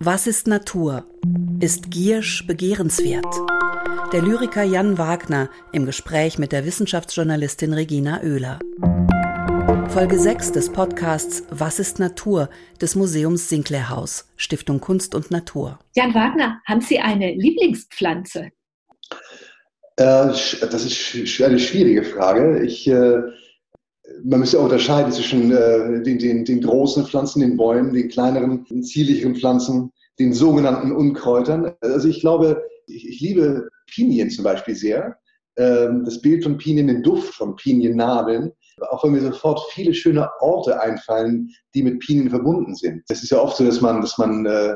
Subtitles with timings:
[0.00, 1.06] Was ist Natur?
[1.58, 3.26] Ist Giersch begehrenswert?
[4.12, 8.60] Der Lyriker Jan Wagner im Gespräch mit der Wissenschaftsjournalistin Regina Oehler.
[9.88, 12.48] Folge 6 des Podcasts Was ist Natur
[12.80, 13.88] des Museums Sinclair
[14.36, 15.80] Stiftung Kunst und Natur.
[15.96, 18.52] Jan Wagner, haben Sie eine Lieblingspflanze?
[19.96, 22.62] Äh, das ist eine schwierige Frage.
[22.62, 23.20] Ich, äh,
[24.24, 28.82] man müsste unterscheiden zwischen äh, den, den, den großen Pflanzen, den Bäumen, den kleineren, den
[28.82, 31.72] zierlicheren Pflanzen, den sogenannten Unkräutern.
[31.80, 35.18] Also ich glaube, ich, ich liebe Pinien zum Beispiel sehr.
[35.56, 38.52] Ähm, das Bild von Pinien, den Duft von Piniennadeln,
[38.90, 43.02] auch wenn mir sofort viele schöne Orte einfallen, die mit Pinien verbunden sind.
[43.08, 44.74] Es ist ja oft so, dass man, dass man äh,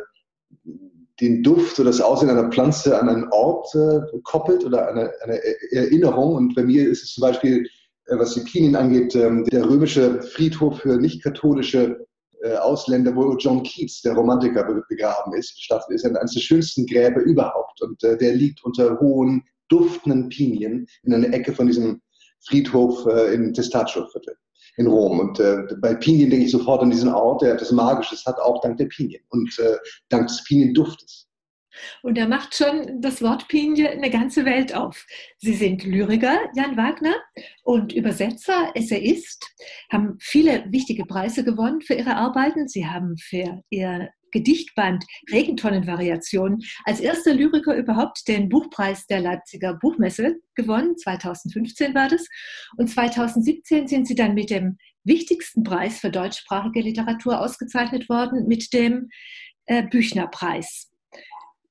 [1.20, 5.12] den Duft oder das Aussehen einer Pflanze an einen Ort äh, koppelt oder an eine,
[5.22, 5.40] eine,
[5.70, 6.34] Erinnerung.
[6.34, 7.66] Und bei mir ist es zum Beispiel,
[8.08, 12.06] was die Pinien angeht, ähm, der römische Friedhof für nicht-katholische
[12.42, 17.20] äh, Ausländer, wo John Keats, der Romantiker, begraben ist, bestattet ist, eines der schönsten Gräber
[17.20, 17.80] überhaupt.
[17.82, 22.02] Und äh, der liegt unter hohen, duftenden Pinien in einer Ecke von diesem
[22.40, 24.34] Friedhof äh, in Testaccio-Viertel
[24.76, 25.20] in Rom.
[25.20, 28.60] Und äh, bei Pinien denke ich sofort an diesen Ort, der etwas Magisches hat, auch
[28.62, 29.76] dank der Pinien und äh,
[30.08, 31.28] dank des Pinienduftes.
[32.02, 35.06] Und da macht schon das Wort Pinie eine ganze Welt auf.
[35.38, 37.14] Sie sind Lyriker, Jan Wagner,
[37.64, 39.44] und Übersetzer, Essayist,
[39.90, 42.68] haben viele wichtige Preise gewonnen für ihre Arbeiten.
[42.68, 50.36] Sie haben für ihr Gedichtband Regentonnenvariationen als erster Lyriker überhaupt den Buchpreis der Leipziger Buchmesse
[50.54, 50.96] gewonnen.
[50.96, 52.26] 2015 war das.
[52.76, 58.72] Und 2017 sind sie dann mit dem wichtigsten Preis für deutschsprachige Literatur ausgezeichnet worden, mit
[58.72, 59.10] dem
[59.66, 60.91] äh, Büchnerpreis.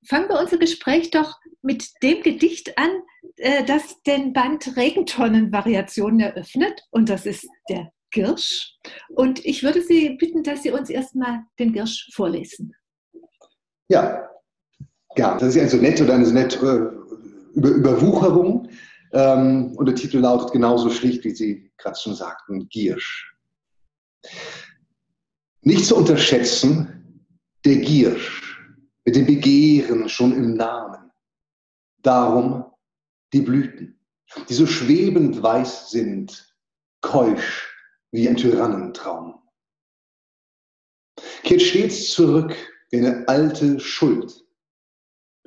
[0.07, 2.89] Fangen wir unser Gespräch doch mit dem Gedicht an,
[3.37, 6.81] äh, das den Band Regentonnenvariationen eröffnet.
[6.89, 8.75] Und das ist der Girsch.
[9.09, 12.73] Und ich würde Sie bitten, dass Sie uns erstmal den Girsch vorlesen.
[13.89, 14.27] Ja,
[15.17, 18.69] ja, das ist ja so nett oder eine nette äh, Über Überwucherung.
[19.13, 23.35] Ähm, und der Titel lautet genauso schlicht, wie Sie gerade schon sagten, Giersch.
[25.61, 27.27] Nicht zu unterschätzen,
[27.65, 28.51] der Giersch
[29.11, 31.11] mit dem Begehren schon im Namen.
[32.01, 32.71] Darum
[33.33, 33.99] die Blüten,
[34.47, 36.55] die so schwebend weiß sind,
[37.01, 37.75] keusch
[38.11, 39.41] wie ein Tyrannentraum.
[41.43, 42.55] Kehrt stets zurück
[42.89, 44.45] wie eine alte Schuld,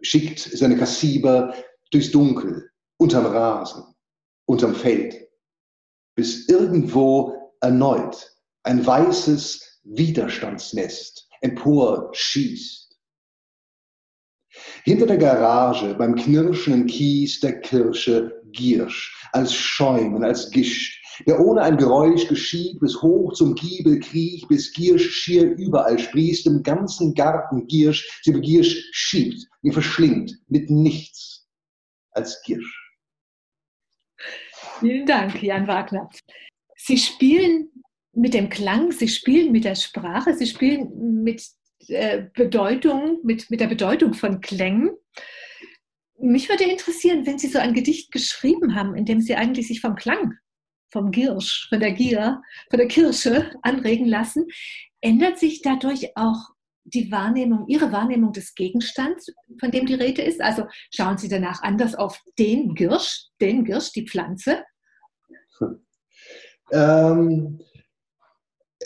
[0.03, 1.55] schickt seine Kassiber
[1.91, 3.83] durchs Dunkel, unterm Rasen,
[4.47, 5.27] unterm Feld,
[6.15, 8.31] bis irgendwo erneut
[8.63, 12.84] ein weißes Widerstandsnest empor schießt.
[14.85, 21.63] Hinter der Garage beim knirschenden Kies der Kirsche Giersch, als Schäumen, als Gischt, der ohne
[21.63, 27.15] ein Geräusch geschieht, bis hoch zum Giebel kriecht, bis Giersch schier überall sprießt, im ganzen
[27.15, 31.47] Garten Giersch, sie Giersch schiebt, ihn verschlingt, mit nichts
[32.11, 32.81] als Giersch.
[34.81, 36.09] Vielen Dank, Jan Wagner.
[36.77, 37.71] Sie spielen
[38.13, 41.45] mit dem Klang, Sie spielen mit der Sprache, Sie spielen mit
[41.89, 44.91] äh, Bedeutung, mit, mit der Bedeutung von Klängen.
[46.19, 49.81] Mich würde interessieren, wenn Sie so ein Gedicht geschrieben haben, in dem Sie eigentlich sich
[49.81, 50.35] vom Klang
[50.95, 52.41] vom Girsch, von der Gier,
[52.71, 54.47] von der Kirsche anregen lassen,
[55.01, 56.39] ändert sich dadurch auch
[56.85, 59.27] die Wahrnehmung, Ihre Wahrnehmung des Gegenstands,
[59.59, 60.41] von dem die Rede ist?
[60.41, 64.63] Also schauen Sie danach anders auf den Girsch, den Girsch, die Pflanze?
[66.73, 67.61] Ähm,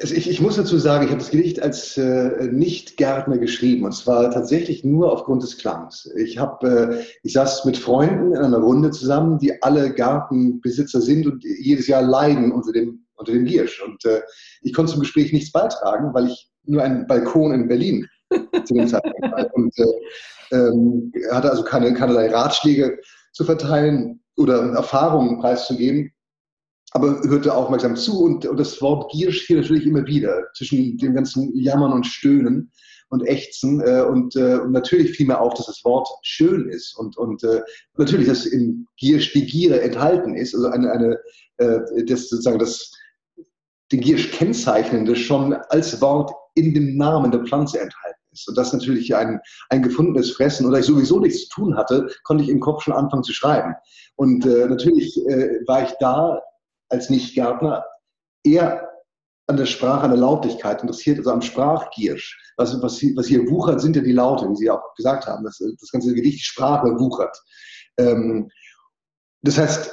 [0.00, 3.92] also ich, ich, muss dazu sagen, ich habe das Gedicht als äh, Nicht-Gärtner geschrieben und
[3.92, 6.10] zwar tatsächlich nur aufgrund des Klangs.
[6.16, 11.26] Ich, hab, äh, ich saß mit Freunden in einer Runde zusammen, die alle Gartenbesitzer sind
[11.26, 13.82] und jedes Jahr leiden unter dem, unter dem Giersch.
[13.82, 14.22] Und äh,
[14.62, 18.06] ich konnte zum Gespräch nichts beitragen, weil ich nur einen Balkon in Berlin
[18.64, 22.98] zu dem Zeitpunkt hatte und äh, ähm, hatte also keine, keinerlei Ratschläge
[23.32, 26.12] zu verteilen oder Erfahrungen preiszugeben
[26.93, 31.15] aber hörte aufmerksam zu und, und das Wort Giersch hier natürlich immer wieder zwischen dem
[31.15, 32.71] ganzen Jammern und Stöhnen
[33.10, 36.96] und Ächzen äh, und, äh, und natürlich fiel mir auf, dass das Wort schön ist
[36.96, 37.62] und, und äh,
[37.96, 41.19] natürlich, dass in Giersch die Gier enthalten ist, also eine, eine
[41.58, 42.93] äh, das sozusagen das
[43.93, 48.49] den Giersch kennzeichnende schon als Wort in dem Namen der Pflanze enthalten ist.
[48.49, 52.44] Und das natürlich ein, ein gefundenes Fressen oder ich sowieso nichts zu tun hatte, konnte
[52.44, 53.75] ich im Kopf schon anfangen zu schreiben.
[54.17, 56.41] Und äh, natürlich äh, war ich da
[56.88, 57.85] als Nicht-Gärtner
[58.44, 58.88] eher
[59.46, 62.38] an der Sprache, an der Lautigkeit interessiert, also am Sprachgiersch.
[62.56, 65.44] Was, was, was hier wuchert, sind ja die Laute, wie Sie auch gesagt haben.
[65.44, 67.37] Das, das ganze Gedicht, Sprache wuchert.
[67.99, 68.50] Ähm,
[69.43, 69.90] das heißt,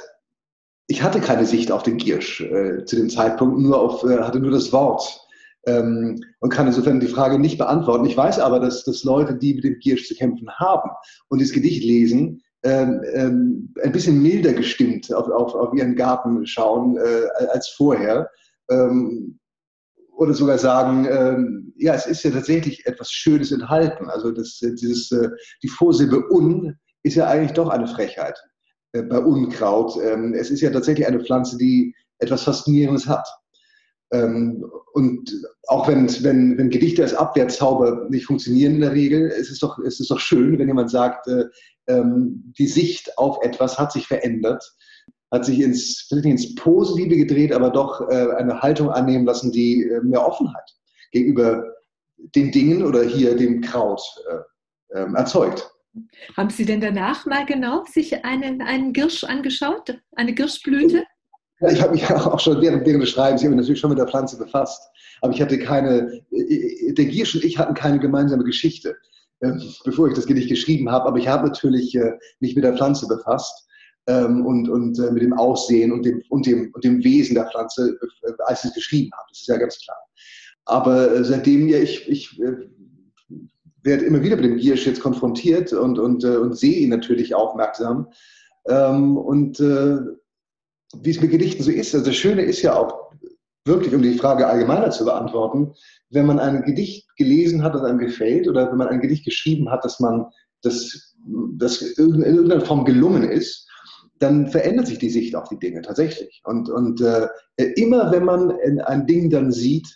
[0.88, 4.40] ich hatte keine Sicht auf den Giersch äh, zu dem Zeitpunkt, nur auf, äh, hatte
[4.40, 5.20] nur das Wort
[5.66, 8.04] ähm, und kann insofern die Frage nicht beantworten.
[8.06, 10.90] Ich weiß aber, dass, dass Leute, die mit dem Giersch zu kämpfen haben
[11.28, 16.44] und das Gedicht lesen, ähm, ähm, ein bisschen milder gestimmt auf, auf, auf ihren Garten
[16.46, 18.28] schauen äh, als vorher.
[18.68, 19.38] Ähm,
[20.16, 24.10] oder sogar sagen, ähm, ja, es ist ja tatsächlich etwas Schönes enthalten.
[24.10, 25.28] Also das, dieses, äh,
[25.62, 26.74] die Vorsilbe un
[27.04, 28.36] ist ja eigentlich doch eine Frechheit
[28.92, 29.96] äh, bei Unkraut.
[30.02, 33.28] Ähm, es ist ja tatsächlich eine Pflanze, die etwas Faszinierendes hat.
[34.12, 34.64] Ähm,
[34.94, 35.30] und
[35.68, 40.10] auch wenn, wenn, wenn Gedichte als Abwehrzauber nicht funktionieren in der Regel, ist es ist
[40.10, 41.44] doch schön, wenn jemand sagt, äh,
[41.88, 44.64] ähm, die Sicht auf etwas hat sich verändert,
[45.30, 50.00] hat sich ins, ins Positive gedreht, aber doch äh, eine Haltung annehmen lassen, die äh,
[50.02, 50.70] mehr Offenheit
[51.12, 51.64] gegenüber
[52.34, 54.00] den Dingen oder hier dem Kraut
[54.30, 55.70] äh, ähm, erzeugt.
[56.36, 61.04] Haben Sie denn danach mal genau sich einen, einen Girsch angeschaut, eine Girschblüte?
[61.60, 63.90] Ja, ich habe mich auch schon während, während des Schreibens, ich habe mich natürlich schon
[63.90, 64.82] mit der Pflanze befasst,
[65.22, 68.96] aber ich hatte keine, der Giersch und ich hatten keine gemeinsame Geschichte,
[69.84, 73.06] bevor ich das Gedicht geschrieben habe, aber ich habe natürlich äh, mich mit der Pflanze
[73.06, 73.66] befasst
[74.06, 77.48] ähm, und, und äh, mit dem Aussehen und dem, und, dem, und dem Wesen der
[77.50, 79.98] Pflanze, äh, als ich es geschrieben habe, das ist ja ganz klar.
[80.64, 82.40] Aber seitdem ja ich, ich
[83.82, 88.08] werde immer wieder mit dem Giersch jetzt konfrontiert und, und, und sehe ihn natürlich aufmerksam.
[88.68, 91.94] Ähm, und wie es mit Gedichten so ist.
[91.94, 93.05] Also das Schöne ist ja auch
[93.66, 95.74] wirklich, um die Frage allgemeiner zu beantworten,
[96.10, 99.70] wenn man ein Gedicht gelesen hat, das einem gefällt, oder wenn man ein Gedicht geschrieben
[99.70, 100.26] hat, dass man
[100.62, 101.14] das,
[101.58, 103.68] das in irgendeiner Form gelungen ist,
[104.18, 106.40] dann verändert sich die Sicht auf die Dinge tatsächlich.
[106.44, 107.28] Und, und äh,
[107.76, 108.52] immer wenn man
[108.86, 109.86] ein Ding dann sieht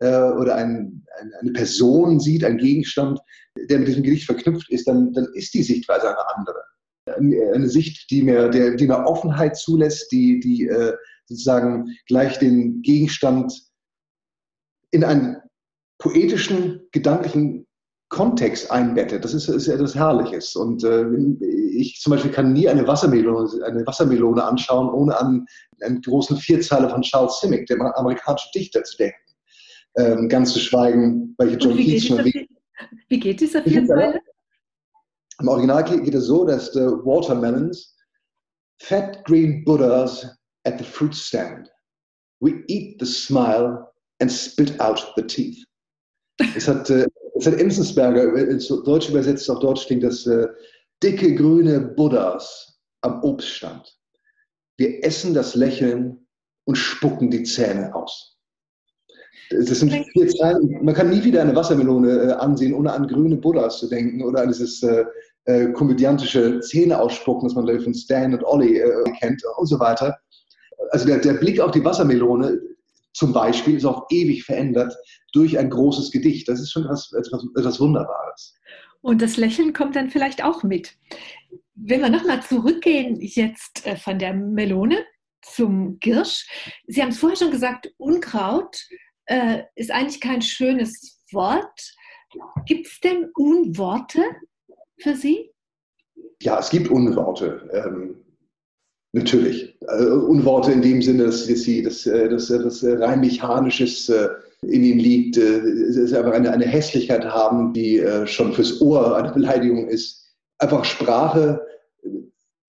[0.00, 3.20] äh, oder ein, ein, eine Person sieht, ein Gegenstand,
[3.68, 6.62] der mit diesem Gedicht verknüpft ist, dann, dann ist die Sichtweise eine andere
[7.16, 10.94] eine Sicht, die mir, der, die mir Offenheit zulässt, die, die äh,
[11.28, 13.52] sozusagen gleich den Gegenstand
[14.90, 15.36] in einen
[15.98, 17.66] poetischen, gedanklichen
[18.08, 19.24] Kontext einbettet.
[19.24, 20.56] Das ist, ist etwas Herrliches.
[20.56, 21.04] Und äh,
[21.76, 25.46] ich zum Beispiel kann nie eine Wassermelone, eine Wassermelone anschauen, ohne an
[25.82, 29.16] einen großen Vierzeiler von Charles Simic, dem amerikanischen Dichter, zu denken.
[29.96, 34.20] Ähm, ganz zu schweigen, welche John Keats schon Wie geht dieser Vierzeiler?
[35.40, 37.94] Im Original geht es so, dass the watermelons,
[38.80, 40.37] fat green Buddhas
[40.68, 41.70] at the fruit stand.
[42.40, 45.64] We eat the smile and spit out the teeth.
[46.54, 50.46] Es hat, äh, es hat Enzensberger ins Deutsch übersetzt, auf Deutsch klingt das äh,
[51.02, 53.92] dicke grüne Buddhas am Obststand.
[54.76, 56.26] Wir essen das Lächeln
[56.66, 58.36] und spucken die Zähne aus.
[59.50, 60.84] Das sind vier Zeilen.
[60.84, 64.42] Man kann nie wieder eine Wassermelone äh, ansehen, ohne an grüne Buddhas zu denken oder
[64.42, 65.04] an dieses äh,
[65.44, 70.18] äh, komödiantische Szene ausspucken, das man von Stan und Ollie äh, kennt und so weiter.
[70.90, 72.60] Also der, der Blick auf die Wassermelone
[73.12, 74.94] zum Beispiel ist auch ewig verändert
[75.32, 76.48] durch ein großes Gedicht.
[76.48, 78.54] Das ist schon etwas, etwas, etwas Wunderbares.
[79.00, 80.96] Und das Lächeln kommt dann vielleicht auch mit.
[81.74, 84.98] Wenn wir nochmal zurückgehen jetzt äh, von der Melone
[85.42, 86.46] zum Girsch.
[86.86, 88.76] Sie haben es vorher schon gesagt, Unkraut
[89.26, 91.94] äh, ist eigentlich kein schönes Wort.
[92.66, 94.22] Gibt es denn Unworte
[94.98, 95.50] für Sie?
[96.42, 97.68] Ja, es gibt Unworte.
[97.72, 98.24] Ähm,
[99.18, 99.76] natürlich.
[99.82, 104.28] Äh, Unworte in dem Sinne, dass, dass, sie, dass, äh, dass, dass rein mechanisches äh,
[104.62, 105.60] in ihnen liegt, äh,
[106.16, 110.34] einfach eine, eine Hässlichkeit haben, die äh, schon fürs Ohr eine Beleidigung ist.
[110.58, 111.60] Einfach Sprache,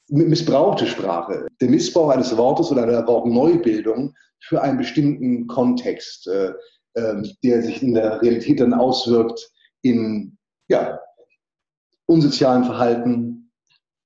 [0.10, 1.48] missbrauchte Sprache.
[1.62, 6.54] Der Missbrauch eines Wortes oder einer Wortneubildung für einen bestimmten Kontext, äh,
[6.94, 9.52] äh, der sich in der Realität dann auswirkt
[9.82, 10.38] in
[10.68, 11.00] ja,
[12.06, 13.49] unsozialen Verhalten,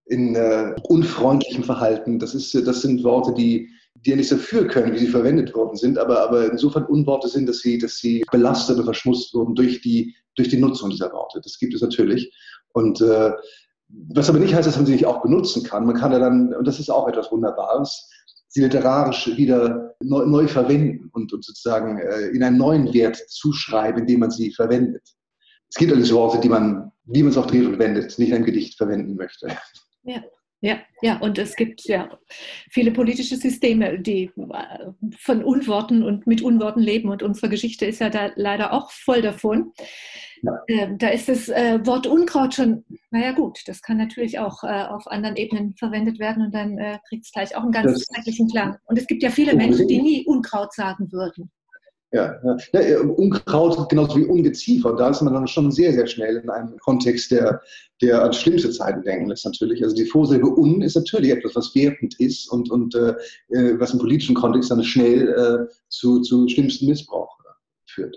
[0.05, 2.19] in äh, unfreundlichem Verhalten.
[2.19, 5.77] Das, ist, das sind Worte, die, die ja nicht dafür können, wie sie verwendet worden
[5.77, 9.81] sind, aber, aber insofern Unworte sind, dass sie, dass sie belastet und verschmutzt wurden durch
[9.81, 11.39] die, durch die Nutzung dieser Worte.
[11.41, 12.33] Das gibt es natürlich.
[12.73, 13.31] Und äh,
[14.09, 15.85] was aber nicht heißt, dass man sie nicht auch benutzen kann.
[15.85, 18.09] Man kann ja dann, und das ist auch etwas Wunderbares,
[18.47, 24.01] sie literarisch wieder neu, neu verwenden und, und sozusagen äh, in einen neuen Wert zuschreiben,
[24.01, 25.03] indem man sie verwendet.
[25.69, 28.45] Es gibt also Worte, die man wie man es auch dreht und wendet, nicht ein
[28.45, 29.47] Gedicht verwenden möchte.
[30.03, 30.23] Ja.
[30.63, 32.17] Ja, ja, und es gibt ja
[32.71, 37.09] viele politische Systeme, die äh, von Unworten und mit Unworten leben.
[37.09, 39.73] Und unsere Geschichte ist ja da leider auch voll davon.
[40.41, 40.53] Ja.
[40.69, 44.85] Ähm, da ist das äh, Wort Unkraut schon, naja gut, das kann natürlich auch äh,
[44.85, 46.77] auf anderen Ebenen verwendet werden und dann
[47.09, 48.77] kriegt es gleich auch einen ganz zeitlichen Klang.
[48.85, 51.51] Und es gibt ja viele Menschen, die nie Unkraut sagen würden.
[52.13, 52.39] Ja,
[52.73, 54.95] ja, Unkraut genauso wie Ungeziefer.
[54.95, 57.59] Da ist man dann schon sehr, sehr schnell in einem Kontext, der,
[58.03, 59.83] der an schlimmste Zeiten denken lässt natürlich.
[59.83, 63.15] Also die Vorsilbe un ist natürlich etwas, was wertend ist und, und äh,
[63.79, 67.35] was im politischen Kontext dann schnell äh, zu, zu schlimmsten Missbrauch
[67.87, 68.15] führt.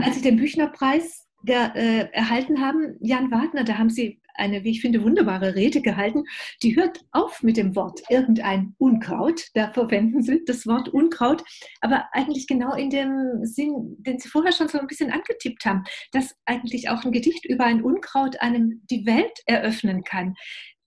[0.00, 4.70] Als Sie den Büchnerpreis der, äh, erhalten haben, Jan Wagner, da haben Sie eine, wie
[4.70, 6.24] ich finde, wunderbare Rede gehalten.
[6.62, 9.48] Die hört auf mit dem Wort irgendein Unkraut.
[9.54, 11.42] Da verwenden Sie das Wort Unkraut,
[11.80, 15.84] aber eigentlich genau in dem Sinn, den Sie vorher schon so ein bisschen angetippt haben,
[16.12, 20.34] dass eigentlich auch ein Gedicht über ein Unkraut einem die Welt eröffnen kann,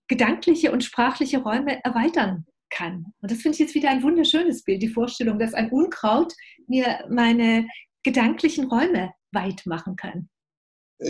[0.07, 3.05] gedankliche und sprachliche Räume erweitern kann.
[3.21, 6.33] Und das finde ich jetzt wieder ein wunderschönes Bild, die Vorstellung, dass ein Unkraut
[6.67, 7.67] mir meine
[8.03, 10.29] gedanklichen Räume weit machen kann.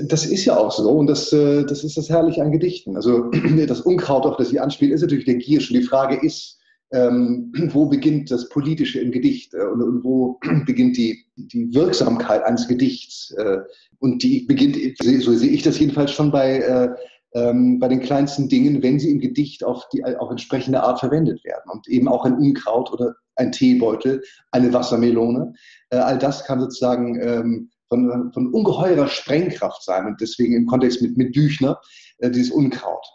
[0.05, 2.95] Das ist ja auch so und das, äh, das ist das Herrliche an Gedichten.
[2.95, 3.29] Also
[3.67, 5.69] das Unkraut, auf das Sie anspielen, ist natürlich der Giersch.
[5.69, 6.60] Und die Frage ist,
[6.91, 12.43] ähm, wo beginnt das Politische im Gedicht äh, und, und, wo beginnt die, die Wirksamkeit
[12.43, 13.31] eines Gedichts?
[13.31, 13.57] Äh,
[14.00, 16.89] und die beginnt, so sehe ich das jedenfalls schon bei, äh,
[17.33, 21.43] ähm, bei den kleinsten Dingen, wenn sie im Gedicht auf, die, auf entsprechende Art verwendet
[21.43, 21.69] werden.
[21.69, 25.53] Und eben auch ein Unkraut oder ein Teebeutel, eine Wassermelone.
[25.89, 31.17] All das kann sozusagen ähm, von, von ungeheurer Sprengkraft sein und deswegen im Kontext mit,
[31.17, 31.79] mit Büchner
[32.19, 33.05] äh, dieses Unkraut.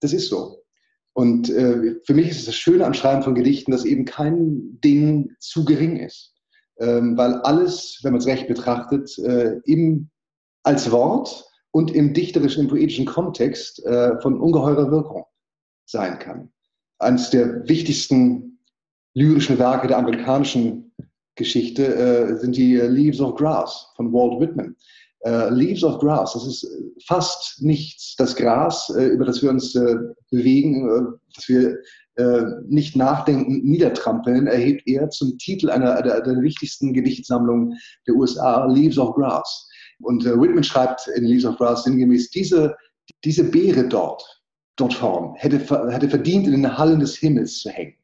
[0.00, 0.62] Das ist so.
[1.14, 4.78] Und äh, für mich ist es das Schöne am Schreiben von Gedichten, dass eben kein
[4.82, 6.34] Ding zu gering ist.
[6.78, 10.10] Ähm, weil alles, wenn man es recht betrachtet, äh, im,
[10.64, 15.24] als Wort und im dichterischen, im poetischen Kontext äh, von ungeheurer Wirkung
[15.86, 16.52] sein kann.
[16.98, 18.58] Eines der wichtigsten
[19.14, 20.83] lyrischen Werke der amerikanischen
[21.36, 24.76] Geschichte äh, sind die äh, Leaves of Grass von Walt Whitman.
[25.24, 26.68] Äh, Leaves of Grass, das ist
[27.06, 28.14] fast nichts.
[28.16, 29.96] Das Gras, äh, über das wir uns äh,
[30.30, 31.76] bewegen, äh, das wir
[32.68, 37.76] nicht nachdenken, niedertrampeln, erhebt er zum Titel einer der, der wichtigsten Gedichtsammlungen
[38.06, 39.68] der USA, Leaves of Grass.
[40.00, 42.76] Und Whitman schreibt in Leaves of Grass sinngemäß, diese,
[43.24, 44.22] diese Beere dort,
[44.76, 45.58] dort vorn, hätte,
[45.90, 47.96] hätte verdient, in den Hallen des Himmels zu hängen.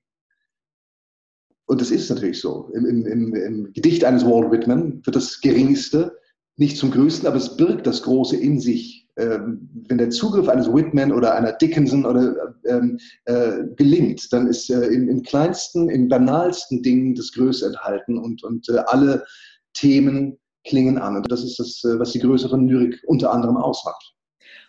[1.70, 2.68] Und das ist natürlich so.
[2.74, 6.18] Im, im, Im, Gedicht eines Walt Whitman wird das Geringste
[6.56, 9.08] nicht zum Größten, aber es birgt das Große in sich.
[9.16, 14.68] Ähm, wenn der Zugriff eines Whitman oder einer Dickinson oder ähm, äh, gelingt, dann ist
[14.68, 19.24] äh, im, im, kleinsten, im banalsten Dingen das Größe enthalten und, und äh, alle
[19.72, 21.18] Themen klingen an.
[21.18, 24.12] Und das ist das, äh, was die Größe von Lyrik unter anderem ausmacht.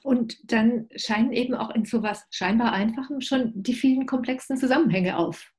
[0.03, 5.17] Und dann scheinen eben auch in so etwas scheinbar Einfachem schon die vielen komplexen Zusammenhänge
[5.17, 5.50] auf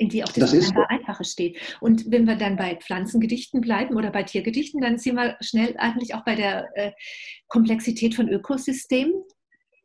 [0.00, 0.72] in die auch das, das.
[0.88, 1.58] Einfache steht.
[1.80, 6.14] Und wenn wir dann bei Pflanzengedichten bleiben oder bei Tiergedichten, dann sind wir schnell eigentlich
[6.14, 6.92] auch bei der äh,
[7.48, 9.12] Komplexität von Ökosystemen,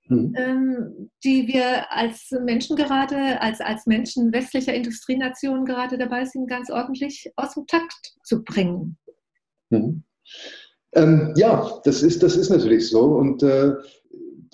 [0.08, 0.34] mhm.
[0.38, 6.72] ähm, die wir als Menschen gerade, als, als Menschen westlicher Industrienationen gerade dabei sind, ganz
[6.72, 8.98] ordentlich aus dem Takt zu bringen.
[9.70, 10.04] Mhm.
[10.94, 13.04] Ähm, ja, das ist, das ist natürlich so.
[13.04, 13.74] Und äh,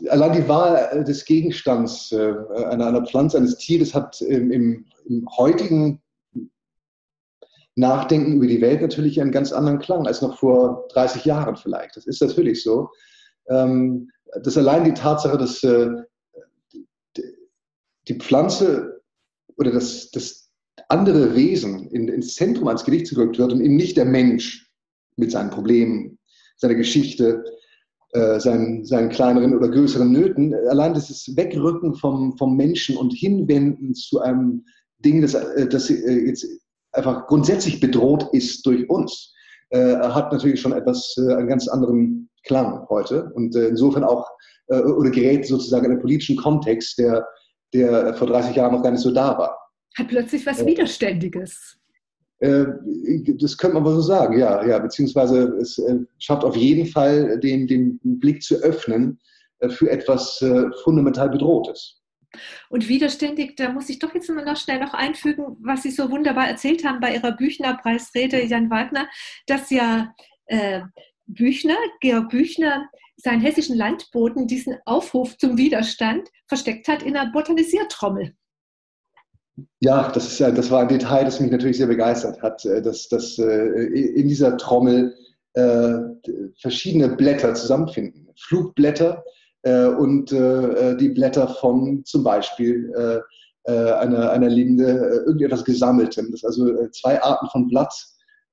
[0.09, 2.33] allein die Wahl des Gegenstands äh,
[2.65, 6.01] einer, einer Pflanze, eines Tieres hat im, im im heutigen
[7.75, 11.95] Nachdenken über die Welt natürlich einen ganz anderen Klang als noch vor 30 Jahren vielleicht.
[11.95, 12.89] Das ist natürlich so.
[13.49, 14.09] Ähm,
[14.43, 15.89] dass allein die Tatsache, dass äh,
[18.07, 19.01] die Pflanze
[19.57, 20.49] oder das, das
[20.89, 24.69] andere Wesen ins Zentrum eines Gedichts gerückt wird und eben nicht der Mensch
[25.17, 26.17] mit seinen Problemen,
[26.57, 27.43] seiner Geschichte,
[28.13, 30.53] äh, seinen, seinen kleineren oder größeren Nöten.
[30.69, 34.65] Allein das Wegrücken vom, vom Menschen und Hinwenden zu einem
[34.99, 36.45] Ding, das, äh, das äh, jetzt
[36.91, 39.33] einfach grundsätzlich bedroht ist durch uns,
[39.69, 44.27] äh, hat natürlich schon etwas, einen ganz anderen Klang heute und insofern auch
[44.67, 47.27] oder gerät sozusagen in einen politischen Kontext, der,
[47.73, 49.57] der vor 30 Jahren noch gar nicht so da war.
[49.97, 51.77] Hat plötzlich was Widerständiges.
[52.41, 55.79] Das könnte man aber so sagen, ja, ja, beziehungsweise es
[56.17, 59.19] schafft auf jeden Fall den, den Blick zu öffnen
[59.69, 60.43] für etwas
[60.83, 62.01] fundamental Bedrohtes.
[62.69, 66.47] Und widerständig, da muss ich doch jetzt noch schnell noch einfügen, was Sie so wunderbar
[66.47, 69.07] erzählt haben bei Ihrer Büchner-Preisrede, Jan Wagner,
[69.47, 70.13] dass ja
[70.45, 70.81] äh,
[71.25, 78.35] Büchner, Georg Büchner, seinen hessischen Landboten diesen Aufruf zum Widerstand versteckt hat in einer Botanisiertrommel.
[79.79, 83.37] Ja, das, das war ein Detail, das mich natürlich sehr begeistert hat, äh, dass, dass
[83.37, 85.15] äh, in dieser Trommel
[85.53, 85.97] äh,
[86.61, 88.27] verschiedene Blätter zusammenfinden.
[88.37, 89.23] Flugblätter,
[89.63, 92.91] und die Blätter von zum Beispiel
[93.67, 96.31] einer, einer Linde, irgendetwas Gesammeltem.
[96.31, 97.93] Das also zwei Arten von Blatt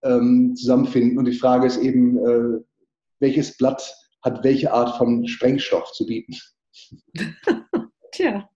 [0.03, 1.17] ähm, zusammenfinden.
[1.17, 2.19] Und die Frage ist eben,
[3.21, 3.91] welches Blatt
[4.23, 6.35] hat welche Art von Sprengstoff zu bieten?
[8.19, 8.51] Tja,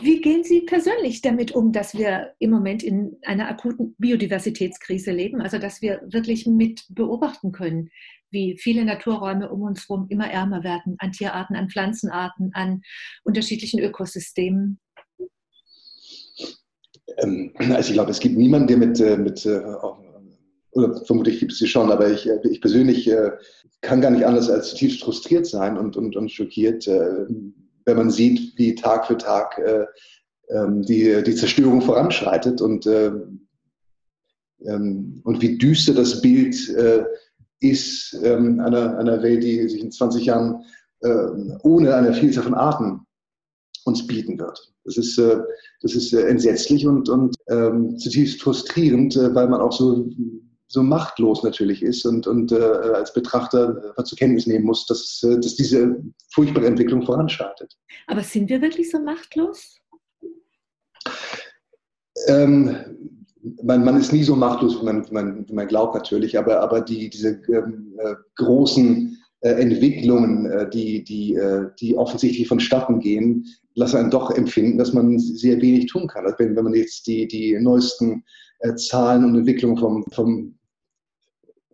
[0.00, 5.40] wie gehen Sie persönlich damit um, dass wir im Moment in einer akuten Biodiversitätskrise leben,
[5.40, 7.90] also dass wir wirklich mit beobachten können,
[8.30, 12.82] wie viele Naturräume um uns herum immer ärmer werden an Tierarten, an Pflanzenarten, an
[13.24, 14.78] unterschiedlichen Ökosystemen?
[17.18, 19.62] Ähm, also ich glaube, es gibt niemanden, der mit, äh, mit äh,
[20.70, 23.32] oder vermutlich gibt es sie schon, aber ich, ich persönlich äh,
[23.80, 27.26] kann gar nicht anders als zutiefst frustriert sein und, und, und schockiert, äh,
[27.84, 29.86] wenn man sieht, wie Tag für Tag äh,
[30.50, 33.12] ähm, die, die Zerstörung voranschreitet und, äh,
[34.64, 37.04] ähm, und wie düster das Bild äh,
[37.60, 40.64] ist ähm, einer, einer Welt, die sich in 20 Jahren
[41.00, 41.26] äh,
[41.62, 43.00] ohne eine Vielzahl von Arten
[43.84, 44.72] uns bieten wird.
[44.84, 45.40] Das ist, äh,
[45.80, 50.08] das ist äh, entsetzlich und, und ähm, zutiefst frustrierend, äh, weil man auch so
[50.72, 55.22] so machtlos natürlich ist und, und äh, als Betrachter äh, zur Kenntnis nehmen muss, dass,
[55.22, 56.02] äh, dass diese
[56.32, 57.76] furchtbare Entwicklung voranschreitet.
[58.06, 59.78] Aber sind wir wirklich so machtlos?
[62.26, 62.74] Ähm,
[63.62, 66.60] man, man, ist nie so machtlos, wie man, wie man, wie man glaubt natürlich, aber,
[66.60, 71.38] aber die, diese ähm, äh, großen äh, Entwicklungen, äh, die, die,
[71.80, 76.24] die offensichtlich vonstatten gehen, lassen einen doch empfinden, dass man sehr wenig tun kann.
[76.24, 78.24] Also wenn, wenn man jetzt die, die neuesten
[78.76, 80.54] Zahlen und Entwicklungen vom, vom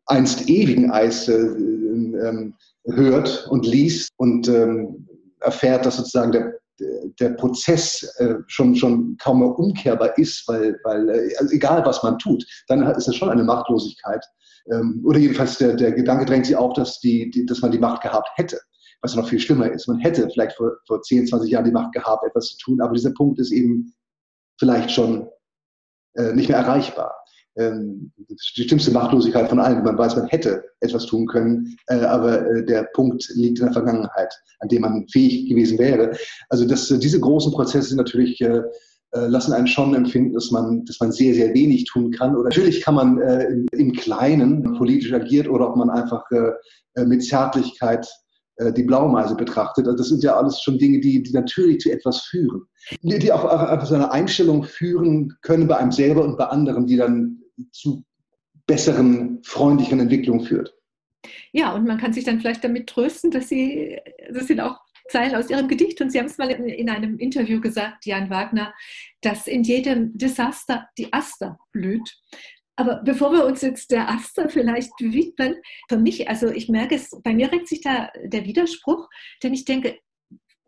[0.09, 5.07] einst ewigen Eis äh, ähm, hört und liest und ähm,
[5.41, 6.55] erfährt, dass sozusagen der,
[7.21, 12.03] der Prozess äh, schon, schon kaum mehr umkehrbar ist, weil, weil äh, also egal was
[12.03, 14.25] man tut, dann ist es schon eine Machtlosigkeit.
[14.71, 18.03] Ähm, oder jedenfalls der, der Gedanke drängt sich auch, dass, die, dass man die Macht
[18.03, 18.59] gehabt hätte
[19.01, 19.87] was noch viel schlimmer ist.
[19.87, 22.95] Man hätte vielleicht vor, vor 10, 20 Jahren die Macht gehabt, etwas zu tun, aber
[22.95, 23.95] dieser Punkt ist eben
[24.59, 25.29] vielleicht schon
[26.35, 27.18] nicht mehr erreichbar
[27.59, 29.83] ähm, die schlimmste Machtlosigkeit von allen.
[29.83, 33.73] Man weiß, man hätte etwas tun können, äh, aber äh, der Punkt liegt in der
[33.73, 36.17] Vergangenheit, an dem man fähig gewesen wäre.
[36.49, 38.43] Also das, äh, diese großen Prozesse natürlich
[39.11, 42.37] lassen einen schon empfinden, dass man, dass man sehr, sehr wenig tun kann.
[42.37, 43.19] Oder natürlich kann man
[43.73, 46.25] im, Kleinen politisch agiert oder ob man einfach
[47.07, 48.07] mit Zärtlichkeit
[48.77, 49.87] die Blaumeise betrachtet.
[49.87, 52.65] Also das sind ja alles schon Dinge, die, die natürlich zu etwas führen.
[53.01, 56.87] Die, die auch einfach so eine Einstellung führen können bei einem selber und bei anderen,
[56.87, 57.39] die dann
[57.73, 58.05] zu
[58.67, 60.75] besseren, freundlichen Entwicklungen führt.
[61.53, 63.99] Ja, und man kann sich dann vielleicht damit trösten, dass Sie,
[64.33, 67.61] das sind auch Zeilen aus Ihrem Gedicht und Sie haben es mal in einem Interview
[67.61, 68.75] gesagt, Jan Wagner,
[69.23, 72.19] dass in jedem Desaster die Aster blüht.
[72.77, 75.57] Aber bevor wir uns jetzt der Aster vielleicht widmen,
[75.89, 79.09] für mich, also ich merke es, bei mir regt sich da der Widerspruch,
[79.43, 79.99] denn ich denke,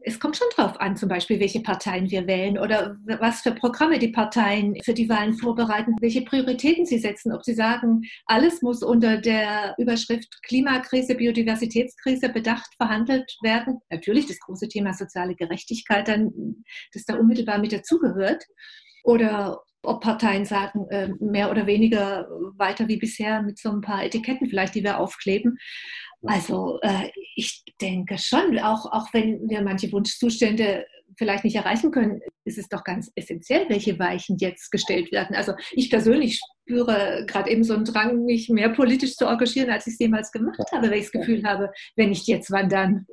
[0.03, 3.99] es kommt schon drauf an, zum Beispiel, welche Parteien wir wählen oder was für Programme
[3.99, 8.83] die Parteien für die Wahlen vorbereiten, welche Prioritäten sie setzen, ob sie sagen, alles muss
[8.83, 13.81] unter der Überschrift Klimakrise, Biodiversitätskrise bedacht verhandelt werden.
[13.91, 18.45] Natürlich das große Thema soziale Gerechtigkeit, dann, das da unmittelbar mit dazugehört.
[19.03, 24.05] Oder ob Parteien sagen, äh, mehr oder weniger weiter wie bisher mit so ein paar
[24.05, 25.59] Etiketten vielleicht, die wir aufkleben.
[26.23, 30.85] Also äh, ich denke schon, auch, auch wenn wir manche Wunschzustände
[31.17, 35.37] vielleicht nicht erreichen können, ist es doch ganz essentiell, welche Weichen jetzt gestellt werden.
[35.37, 39.87] Also ich persönlich spüre gerade eben so einen Drang, mich mehr politisch zu engagieren, als
[39.87, 43.07] ich es jemals gemacht habe, weil ich das Gefühl habe, wenn nicht jetzt, wann dann?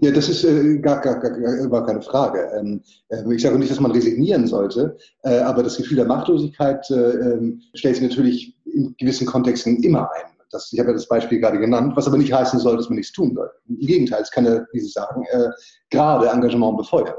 [0.00, 2.50] Ja, das ist äh, gar, gar, gar, gar keine Frage.
[2.56, 6.88] Ähm, äh, ich sage nicht, dass man resignieren sollte, äh, aber das Gefühl der Machtlosigkeit
[6.90, 10.37] äh, ähm, stellt sich natürlich in gewissen Kontexten immer ein.
[10.50, 12.96] Das, ich habe ja das Beispiel gerade genannt, was aber nicht heißen soll, dass man
[12.96, 13.50] nichts tun soll.
[13.68, 15.48] Im Gegenteil, es kann ja, wie Sie sagen, äh,
[15.90, 17.14] gerade Engagement befeuern.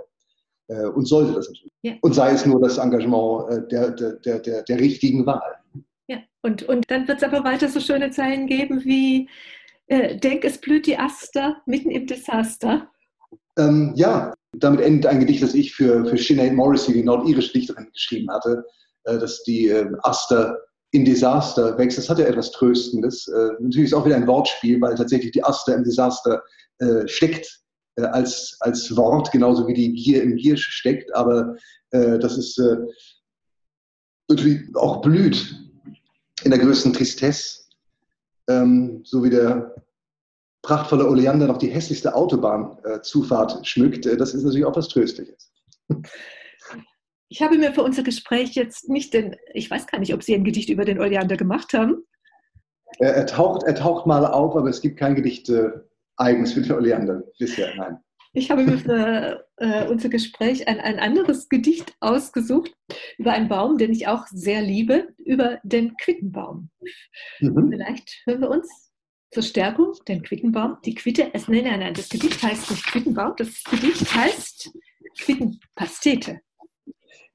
[0.67, 1.73] Äh, und sollte das natürlich.
[1.81, 1.93] Ja.
[2.01, 5.55] Und sei es nur das Engagement der, der, der, der richtigen Wahl.
[6.07, 9.29] Ja, und, und dann wird es aber weiter so schöne Zeilen geben wie
[9.89, 12.89] äh, denk, es blüht die Aster mitten im Desaster.
[13.57, 17.89] Ähm, ja, damit endet ein Gedicht, das ich für, für Sinead Morrissey, die nordirische Dichterin,
[17.91, 18.63] geschrieben hatte,
[19.05, 20.57] äh, dass die äh, Aster
[20.91, 21.97] in Desaster wächst.
[21.97, 23.27] Das hat ja etwas Tröstendes.
[23.27, 26.41] Äh, natürlich ist auch wieder ein Wortspiel, weil tatsächlich die Aster im Desaster
[26.79, 27.61] äh, steckt
[27.95, 31.13] äh, als, als Wort, genauso wie die Gier im Giersch steckt.
[31.15, 31.55] Aber
[31.91, 32.61] das ist
[34.27, 35.55] natürlich auch blüht
[36.43, 37.59] in der größten Tristesse
[38.49, 39.75] ähm, so wie der
[40.61, 45.51] prachtvolle Oleander noch die hässlichste Autobahnzufahrt äh, schmückt, äh, das ist natürlich auch was Tröstliches.
[47.29, 50.33] Ich habe mir für unser Gespräch jetzt nicht den, ich weiß gar nicht, ob Sie
[50.33, 52.03] ein Gedicht über den Oleander gemacht haben.
[52.97, 55.69] Er, er taucht, er taucht mal auf, aber es gibt kein Gedicht äh,
[56.17, 57.97] eigens für den Oleander bisher, nein.
[58.33, 62.71] Ich habe mir für äh, unser Gespräch ein, ein anderes Gedicht ausgesucht
[63.17, 66.69] über einen Baum, den ich auch sehr liebe, über den Quittenbaum.
[67.39, 67.69] Mhm.
[67.71, 68.91] Vielleicht hören wir uns
[69.31, 70.77] zur Stärkung den Quittenbaum.
[70.85, 74.71] Die Quitte, es, nein, nein, nein, das Gedicht heißt nicht Quittenbaum, das Gedicht heißt
[75.19, 76.41] Quittenpastete.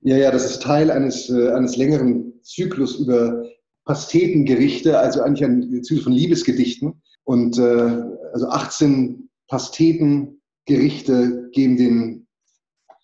[0.07, 3.43] Ja, ja, das ist Teil eines, äh, eines längeren Zyklus über
[3.87, 7.03] Pastetengerichte, also eigentlich ein Zyklus von Liebesgedichten.
[7.25, 8.03] Und äh,
[8.35, 12.27] also 18 Pasteten Gerichte geben den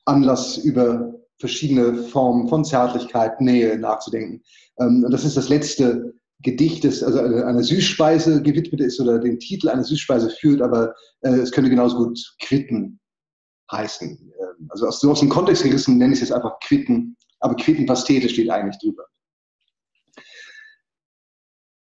[0.04, 4.42] Anlass, über verschiedene Formen von Zärtlichkeit, Nähe nachzudenken.
[4.78, 9.70] Ähm, und das ist das letzte Gedichtes, also einer Süßspeise gewidmet ist oder den Titel
[9.70, 13.00] einer Süßspeise führt, aber äh, es könnte genauso gut Quitten
[13.72, 14.32] heißen.
[14.68, 18.50] Also aus, aus dem Kontext gerissen nenne ich es jetzt einfach Quitten, aber Quittenpastete steht
[18.50, 19.04] eigentlich drüber.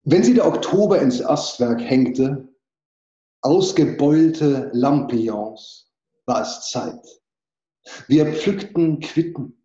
[0.03, 2.47] Wenn sie der Oktober ins Astwerk hängte,
[3.41, 5.91] ausgebeulte Lampions,
[6.25, 7.05] war es Zeit.
[8.07, 9.63] Wir pflückten Quitten,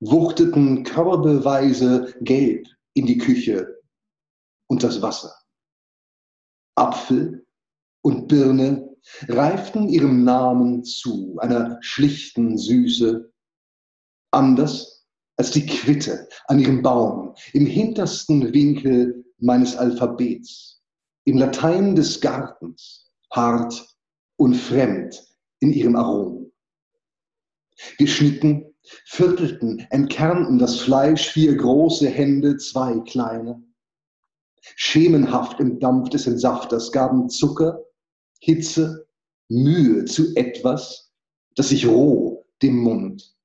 [0.00, 3.82] wuchteten körbeweise gelb in die Küche
[4.68, 5.34] und das Wasser.
[6.74, 7.46] Apfel
[8.02, 8.91] und Birne
[9.28, 13.32] reiften ihrem Namen zu, einer schlichten Süße,
[14.30, 20.82] anders als die Quitte an ihrem Baum im hintersten Winkel meines Alphabets,
[21.24, 23.96] im Latein des Gartens, hart
[24.36, 25.22] und fremd
[25.60, 26.52] in ihrem Arom.
[27.98, 28.74] Wir schnitten,
[29.06, 33.62] viertelten, entkernten das Fleisch, vier große Hände, zwei kleine.
[34.76, 37.80] Schemenhaft im Dampf des Entsafters gaben Zucker,
[38.44, 39.06] Hitze,
[39.48, 41.12] Mühe zu etwas,
[41.54, 43.36] das sich roh dem Mund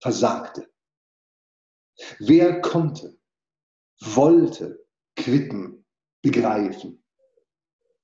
[0.00, 0.66] versagte.
[2.20, 3.18] Wer konnte,
[4.00, 4.82] wollte
[5.14, 5.84] quitten,
[6.22, 7.04] begreifen?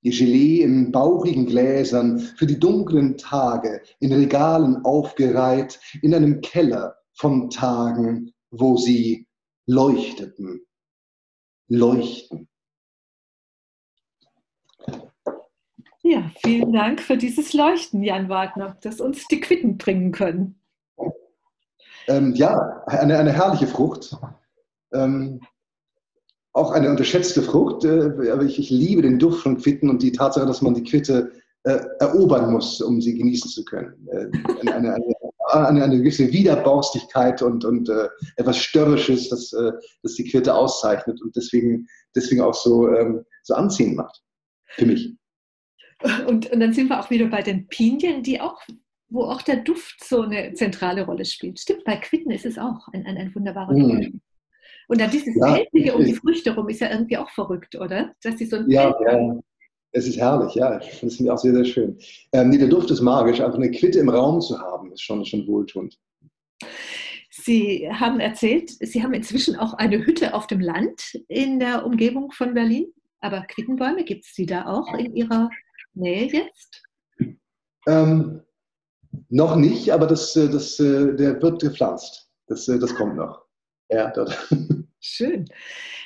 [0.03, 6.99] Ihr Gelee in bauchigen Gläsern für die dunklen Tage, in Regalen aufgereiht, in einem Keller
[7.15, 9.27] von Tagen, wo sie
[9.67, 10.67] leuchteten,
[11.69, 12.49] leuchten.
[16.03, 20.61] Ja, vielen Dank für dieses Leuchten, Jan Wagner, das uns die Quitten bringen können.
[22.09, 24.17] Ähm, ja, eine, eine herrliche Frucht.
[24.93, 25.41] Ähm,
[26.53, 30.13] auch eine unterschätzte Frucht, äh, aber ich, ich, liebe den Duft von Quitten und die
[30.13, 34.07] Tatsache, dass man die Quitte äh, erobern muss, um sie genießen zu können.
[34.09, 34.27] Äh,
[34.71, 35.15] eine, eine,
[35.53, 41.23] eine, eine, gewisse Widerborstigkeit und, und äh, etwas Störrisches, das, äh, das die Quitte auszeichnet
[41.23, 44.21] und deswegen, deswegen auch so, ähm, so anziehend macht.
[44.75, 45.15] Für mich.
[46.27, 48.61] Und, und dann sind wir auch wieder bei den Pinien, die auch
[49.13, 51.61] wo auch der Duft so eine zentrale Rolle spielt.
[51.61, 53.89] Stimmt, bei Quitten ist es auch ein, ein, ein wunderbarer mm.
[53.89, 54.11] Duft.
[54.89, 58.13] Und dann dieses ja, Pelzige um die Früchte rum ist ja irgendwie auch verrückt, oder?
[58.23, 59.39] Dass sie so ein ja, ja,
[59.93, 60.79] es ist herrlich, ja.
[60.79, 61.99] Das finde ich auch sehr, sehr schön.
[62.33, 63.41] Ähm, nee, der Duft ist magisch.
[63.41, 65.99] Einfach eine Quitte im Raum zu haben, ist schon, schon wohltuend.
[67.31, 72.31] Sie haben erzählt, Sie haben inzwischen auch eine Hütte auf dem Land in der Umgebung
[72.33, 72.87] von Berlin.
[73.21, 75.49] Aber Quittenbäume, gibt es die da auch in Ihrer
[75.95, 76.83] Nähe jetzt?
[77.87, 78.43] Ähm,
[79.29, 82.29] noch nicht, aber das, äh, das, äh, der wird gepflanzt.
[82.47, 83.45] Das, äh, das kommt noch.
[83.91, 84.37] Ja, dort.
[85.01, 85.47] Schön.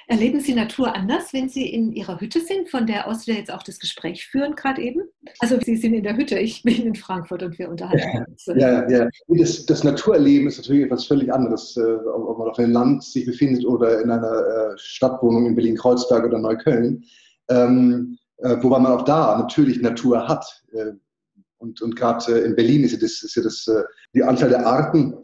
[0.08, 3.52] Erleben Sie Natur anders, wenn Sie in Ihrer Hütte sind, von der aus wir jetzt
[3.52, 5.02] auch das Gespräch führen, gerade eben?
[5.40, 8.46] Also Sie sind in der Hütte, ich bin in Frankfurt und wir unterhalten uns.
[8.46, 9.08] Ja, ja.
[9.28, 13.66] Das, das Naturerleben ist natürlich etwas völlig anderes, ob man auf einem Land sich befindet
[13.66, 17.04] oder in einer Stadtwohnung in Berlin-Kreuzberg oder Neukölln.
[17.50, 20.62] Ähm, wobei man auch da natürlich Natur hat.
[21.58, 23.82] Und, und gerade äh, in Berlin ist ja, das, ist ja das, äh,
[24.14, 25.14] die Anzahl der Arten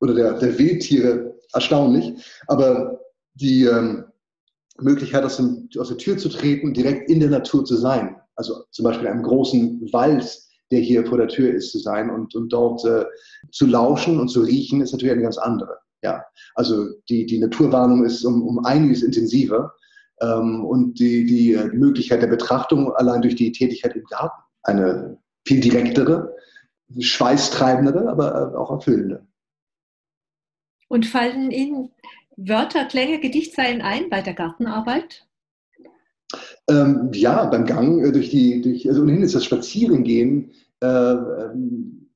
[0.00, 2.12] oder der, der Wildtiere erstaunlich.
[2.48, 3.00] Aber
[3.34, 4.04] die ähm,
[4.78, 8.64] Möglichkeit, aus, dem, aus der Tür zu treten, direkt in der Natur zu sein, also
[8.70, 12.34] zum Beispiel in einem großen Wald, der hier vor der Tür ist, zu sein und,
[12.34, 13.04] und dort äh,
[13.50, 15.78] zu lauschen und zu riechen, ist natürlich eine ganz andere.
[16.02, 16.24] Ja,
[16.56, 19.72] also die, die Naturwarnung ist um, um einiges intensiver
[20.22, 26.36] und die, die Möglichkeit der Betrachtung allein durch die Tätigkeit im Garten eine viel direktere,
[26.98, 29.26] schweißtreibendere, aber auch erfüllende.
[30.88, 31.90] Und fallen Ihnen
[32.36, 35.26] Wörter, Klänge, Gedichtzeilen ein bei der Gartenarbeit?
[36.68, 42.10] Ähm, ja, beim Gang äh, durch die, durch, also ohnehin ist das Spazierengehen, äh, ähm,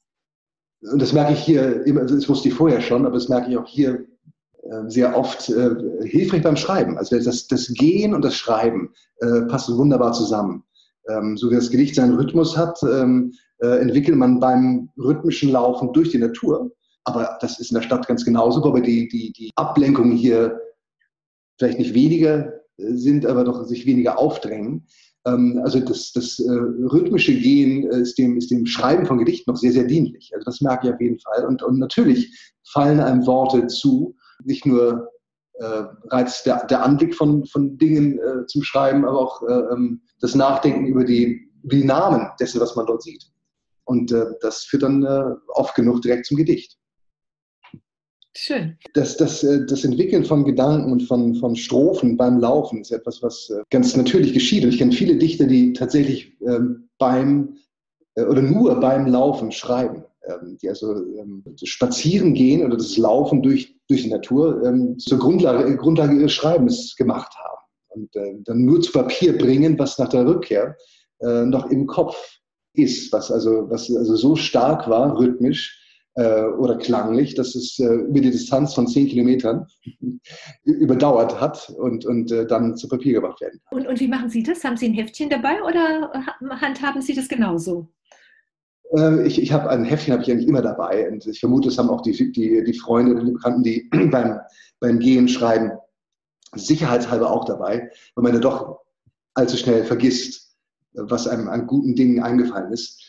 [0.82, 3.50] und das merke ich hier immer, also das wusste ich vorher schon, aber das merke
[3.50, 4.04] ich auch hier äh,
[4.88, 5.70] sehr oft äh,
[6.04, 6.98] hilfreich beim Schreiben.
[6.98, 10.64] Also das, das Gehen und das Schreiben äh, passen wunderbar zusammen
[11.08, 15.92] ähm, so wie das Gedicht seinen Rhythmus hat, ähm, äh, entwickelt man beim rhythmischen Laufen
[15.92, 16.70] durch die Natur.
[17.04, 20.60] Aber das ist in der Stadt ganz genauso, wobei die, die, die Ablenkungen hier
[21.58, 24.86] vielleicht nicht weniger äh, sind, aber doch sich weniger aufdrängen.
[25.26, 29.50] Ähm, also das, das äh, rhythmische Gehen äh, ist, dem, ist dem Schreiben von Gedichten
[29.50, 30.32] noch sehr, sehr dienlich.
[30.34, 31.46] Also das merke ich auf jeden Fall.
[31.46, 35.10] Und, und natürlich fallen einem Worte zu, nicht nur
[35.58, 40.02] äh, bereits der, der Anblick von, von Dingen äh, zum Schreiben, aber auch äh, ähm,
[40.20, 43.24] das Nachdenken über die, die Namen dessen, was man dort sieht.
[43.84, 46.76] Und äh, das führt dann äh, oft genug direkt zum Gedicht.
[48.36, 48.76] Schön.
[48.92, 53.22] Das, das, äh, das Entwickeln von Gedanken und von, von Strophen beim Laufen ist etwas,
[53.22, 54.64] was ganz natürlich geschieht.
[54.64, 57.56] Und ich kenne viele Dichter, die tatsächlich ähm, beim
[58.16, 60.04] oder nur beim Laufen schreiben.
[60.28, 65.18] Ähm, die also ähm, spazieren gehen oder das Laufen durch, durch die Natur ähm, zur
[65.18, 67.62] Grundlage, Grundlage ihres Schreibens gemacht haben.
[67.88, 70.76] und äh, dann nur zu Papier bringen, was nach der Rückkehr
[71.20, 72.16] äh, noch im Kopf
[72.74, 75.82] ist, was also, was also so stark war, rhythmisch,
[76.16, 79.66] äh, oder klanglich, dass es äh, über die Distanz von zehn Kilometern
[80.64, 83.60] überdauert hat und, und äh, dann zu Papier gebracht werden.
[83.70, 84.64] Und, und wie machen Sie das?
[84.64, 86.10] Haben Sie ein Heftchen dabei oder
[86.60, 87.88] handhaben Sie das genauso?
[88.92, 91.78] Äh, ich, ich habe ein Heftchen habe ich eigentlich immer dabei und ich vermute, das
[91.78, 94.40] haben auch die, die, die Freunde und die Bekannten, die beim,
[94.80, 95.72] beim Gehen schreiben,
[96.54, 98.80] sicherheitshalber auch dabei, weil man ja doch
[99.34, 100.56] allzu schnell vergisst,
[100.92, 103.02] was einem an guten Dingen eingefallen ist.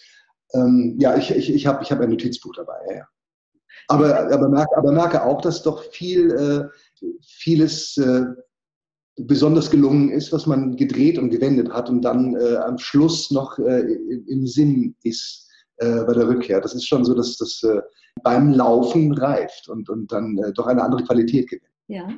[0.54, 3.08] Ähm, ja, ich, ich, ich habe ich hab ein Notizbuch dabei, ja.
[3.90, 8.26] Aber, aber, merke, aber merke auch, dass doch viel, äh, vieles äh,
[9.16, 13.58] besonders gelungen ist, was man gedreht und gewendet hat und dann äh, am Schluss noch
[13.60, 15.47] äh, im Sinn ist
[15.78, 16.62] äh, bei der Rückkehr.
[16.62, 17.82] Das ist schon so, dass das äh,
[18.24, 21.68] beim Laufen reift und, und dann doch eine andere Qualität gewinnt.
[21.90, 22.10] Ja,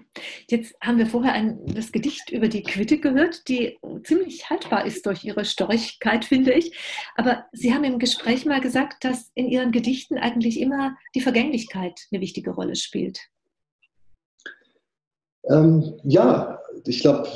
[0.47, 5.05] jetzt haben wir vorher ein, das Gedicht über die Quitte gehört, die ziemlich haltbar ist
[5.05, 6.75] durch ihre Storchigkeit, finde ich.
[7.15, 11.99] Aber Sie haben im Gespräch mal gesagt, dass in Ihren Gedichten eigentlich immer die Vergänglichkeit
[12.11, 13.19] eine wichtige Rolle spielt.
[15.47, 17.29] Ähm, ja, ich glaube,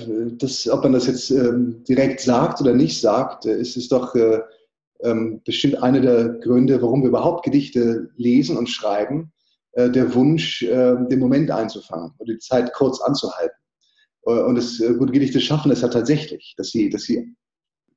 [0.71, 4.39] ob man das jetzt ähm, direkt sagt oder nicht sagt, äh, ist es doch äh,
[5.03, 9.31] ähm, bestimmt einer der Gründe, warum wir überhaupt Gedichte lesen und schreiben
[9.73, 13.55] äh, der Wunsch, äh, den Moment einzufangen und die Zeit kurz anzuhalten.
[14.25, 17.35] Äh, und das gute Gedichte schaffen es ja tatsächlich, dass sie, dass sie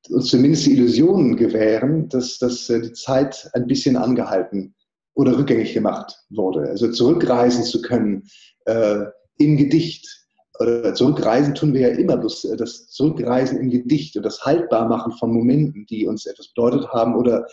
[0.09, 4.75] uns zumindest die Illusionen gewähren, dass, dass die Zeit ein bisschen angehalten
[5.13, 6.69] oder rückgängig gemacht wurde.
[6.69, 8.23] Also zurückreisen zu können
[8.65, 9.05] äh,
[9.37, 10.26] im Gedicht.
[10.59, 15.31] Oder zurückreisen tun wir ja immer, bloß das Zurückreisen im Gedicht und das Haltbarmachen von
[15.31, 17.45] Momenten, die uns etwas bedeutet haben oder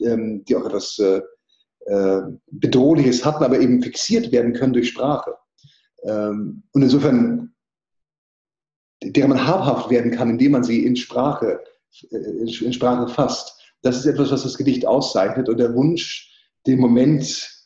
[0.00, 1.20] ähm, die auch etwas äh,
[1.86, 5.34] äh, Bedrohliches hatten, aber eben fixiert werden können durch Sprache.
[6.02, 7.54] Ähm, und insofern,
[9.02, 11.60] deren man habhaft werden kann, indem man sie in Sprache,
[12.10, 13.60] äh, in Sprache fasst.
[13.82, 15.48] Das ist etwas, was das Gedicht auszeichnet.
[15.48, 16.32] Und der Wunsch,
[16.66, 17.57] den Moment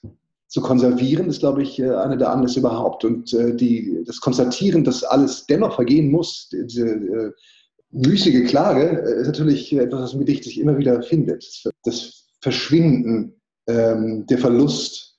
[0.53, 3.07] zu konservieren, ist, glaube ich, äh, einer der Anlässe überhaupt.
[3.07, 7.33] Und die, das Konstatieren, dass alles dennoch vergehen muss, diese äh,
[7.91, 11.47] müßige Klage, ist natürlich etwas, was im Gedicht sich immer wieder findet.
[11.85, 15.19] Das Verschwinden ähm, der Verlust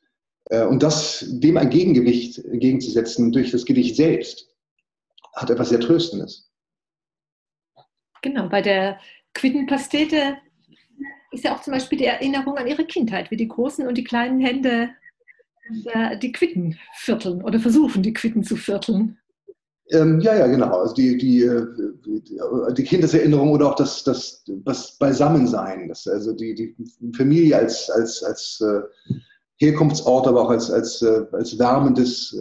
[0.49, 4.47] äh, und das dem ein Gegengewicht entgegenzusetzen durch das Gedicht selbst,
[5.35, 6.51] hat etwas sehr Tröstendes.
[8.21, 8.99] Genau, bei der
[9.33, 10.37] Quittenpastete
[11.31, 14.03] ist ja auch zum Beispiel die Erinnerung an ihre Kindheit, wie die großen und die
[14.03, 15.02] kleinen Hände äh,
[16.21, 19.17] die Quitten vierteln oder versuchen, die Quitten zu vierteln.
[19.91, 20.79] Ähm, ja, ja, genau.
[20.79, 21.65] Also die, die, äh,
[22.73, 26.75] die Kindeserinnerung oder auch das, das, das Beisammensein, das, also die, die
[27.15, 28.81] Familie als, als, als äh,
[29.57, 32.35] Herkunftsort, aber auch als, als, äh, als wärmendes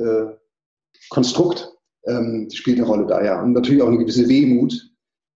[1.11, 1.73] Konstrukt
[2.07, 3.43] ähm, spielt eine Rolle da, ja.
[3.43, 4.75] Und natürlich auch eine gewisse Wehmut,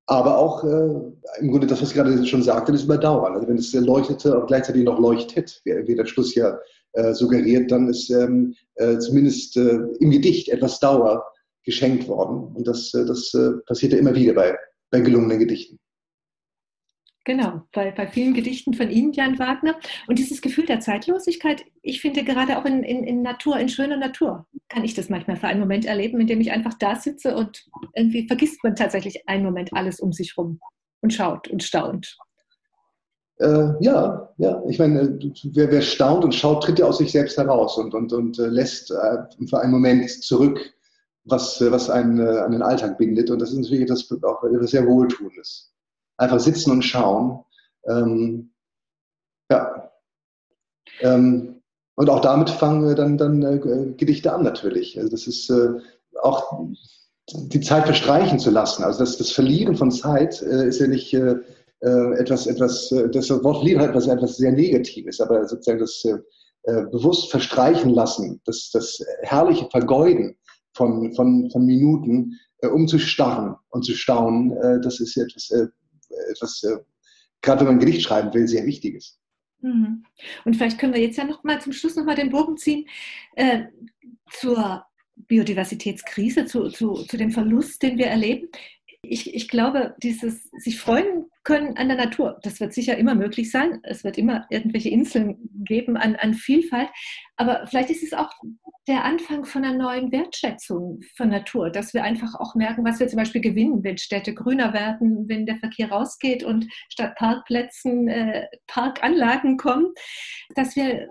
[0.07, 3.35] aber auch äh, im Grunde das, was ich gerade schon sagte, das Überdauern.
[3.35, 6.59] Also wenn es leuchtete und gleichzeitig noch leuchtet, wie, wie der Schluss ja
[6.97, 8.55] äh, suggeriert, dann ist ähm,
[8.99, 11.25] zumindest im Gedicht etwas Dauer
[11.67, 12.57] geschenkt worden.
[12.57, 14.57] Und das, äh, das äh, passiert ja immer wieder bei,
[14.91, 15.79] bei gelungenen Gedichten.
[17.25, 19.75] Genau, bei, bei vielen Gedichten von Ihnen, Jan Wagner.
[20.07, 23.97] Und dieses Gefühl der Zeitlosigkeit, ich finde gerade auch in, in, in Natur, in schöner
[23.97, 27.35] Natur, kann ich das manchmal für einen Moment erleben, in dem ich einfach da sitze
[27.37, 30.61] und irgendwie vergisst man tatsächlich einen Moment alles um sich rum
[31.03, 32.17] und schaut und staunt.
[33.39, 35.19] Äh, ja, ja, ich meine,
[35.53, 38.47] wer, wer, staunt und schaut, tritt ja aus sich selbst heraus und, und, und äh,
[38.47, 40.59] lässt äh, für einen Moment zurück
[41.27, 43.31] was, was einen äh, an den Alltag bindet.
[43.31, 45.73] Und das ist natürlich etwas, auch etwas sehr Wohltuendes.
[46.17, 47.45] Einfach sitzen und schauen.
[47.87, 48.51] Ähm,
[49.51, 49.91] ja.
[51.01, 51.63] Ähm,
[51.97, 54.99] und auch damit fangen dann, dann äh, Gedichte an natürlich.
[54.99, 55.71] Also das ist äh,
[56.23, 56.65] auch
[57.33, 58.85] die Zeit verstreichen zu lassen.
[58.85, 61.43] Also das, das Verlieren von Zeit äh, ist ja nicht äh, äh
[61.81, 66.03] etwas, etwas, das Wort Verlieren hat etwas, sehr Negatives, aber sozusagen das
[66.91, 70.37] bewusst verstreichen lassen, das, das herrliche Vergeuden
[70.77, 74.53] von, von, von Minuten, äh, um zu starren und zu staunen.
[74.59, 75.67] Äh, das ist etwas, äh,
[76.31, 76.77] etwas äh,
[77.43, 79.19] gerade wenn man ein Gedicht schreiben will, sehr Wichtiges.
[79.61, 80.05] Mhm.
[80.45, 82.87] Und vielleicht können wir jetzt ja noch mal zum Schluss noch mal den Bogen ziehen
[83.35, 83.65] äh,
[84.31, 84.85] zur
[85.17, 88.49] Biodiversitätskrise, zu, zu, zu dem Verlust, den wir erleben
[89.09, 93.53] ich, ich glaube, dieses sich freuen können an der Natur, das wird sicher immer möglich
[93.53, 93.79] sein.
[93.85, 96.89] Es wird immer irgendwelche Inseln geben an, an Vielfalt.
[97.37, 98.33] Aber vielleicht ist es auch
[98.89, 103.07] der Anfang von einer neuen Wertschätzung von Natur, dass wir einfach auch merken, was wir
[103.07, 108.47] zum Beispiel gewinnen, wenn Städte grüner werden, wenn der Verkehr rausgeht und statt Parkplätzen äh,
[108.67, 109.93] Parkanlagen kommen,
[110.57, 111.09] dass wir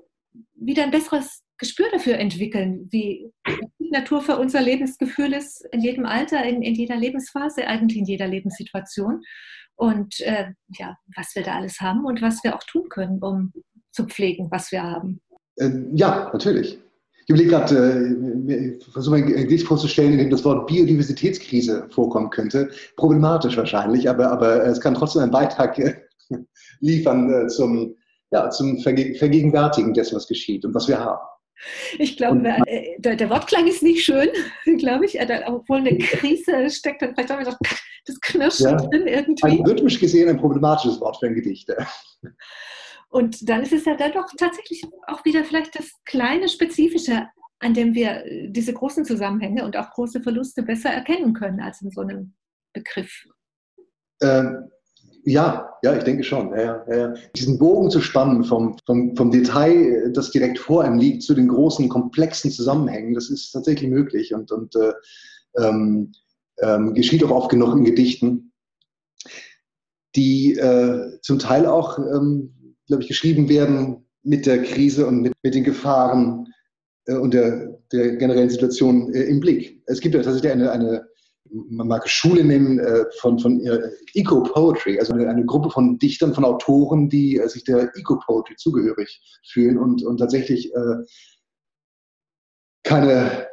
[0.53, 3.31] wieder ein besseres Gespür dafür entwickeln, wie
[3.79, 8.27] Natur für unser Lebensgefühl ist, in jedem Alter, in, in jeder Lebensphase, eigentlich in jeder
[8.27, 9.21] Lebenssituation.
[9.75, 13.51] Und äh, ja, was wir da alles haben und was wir auch tun können, um
[13.91, 15.21] zu pflegen, was wir haben.
[15.57, 16.79] Äh, ja, natürlich.
[17.27, 17.75] Ich überlege gerade,
[18.47, 22.69] äh, versuche ein Gedicht vorzustellen, in dem das Wort Biodiversitätskrise vorkommen könnte.
[22.97, 25.95] Problematisch wahrscheinlich, aber, aber es kann trotzdem einen Beitrag äh,
[26.81, 27.95] liefern äh, zum,
[28.31, 31.21] ja, zum Vergegenwärtigen dessen, was geschieht und was wir haben.
[31.99, 34.29] Ich glaube, äh, der, der, Wortklang ist nicht schön,
[34.77, 35.19] glaube ich.
[35.19, 37.57] Äh, obwohl eine Krise steckt dann vielleicht auch wieder
[38.05, 39.45] das Knirschen ja, drin irgendwie.
[39.45, 41.69] Ein rhythmisch gesehen ein problematisches Wort für ein Gedicht.
[43.09, 47.27] Und dann ist es ja dann doch tatsächlich auch wieder vielleicht das kleine Spezifische,
[47.59, 51.91] an dem wir diese großen Zusammenhänge und auch große Verluste besser erkennen können als in
[51.91, 52.33] so einem
[52.73, 53.25] Begriff.
[54.21, 54.69] Ähm,
[55.25, 56.51] ja, ja, ich denke schon.
[56.51, 57.13] Ja, ja, ja.
[57.35, 61.47] Diesen Bogen zu spannen vom, vom, vom Detail, das direkt vor einem liegt, zu den
[61.47, 64.93] großen, komplexen Zusammenhängen, das ist tatsächlich möglich und, und äh,
[65.57, 66.11] ähm,
[66.61, 68.51] ähm, geschieht auch oft genug in Gedichten,
[70.15, 75.33] die äh, zum Teil auch, ähm, glaube ich, geschrieben werden mit der Krise und mit,
[75.43, 76.47] mit den Gefahren
[77.05, 79.81] äh, und der, der generellen Situation äh, im Blick.
[79.87, 81.07] Es gibt ja tatsächlich eine, eine
[81.69, 86.43] man mag Schule nennen, äh, von, von äh, Eco-Poetry, also eine, Gruppe von Dichtern, von
[86.43, 90.71] Autoren, die äh, sich der Eco-Poetry zugehörig fühlen und, und tatsächlich
[92.83, 93.47] keine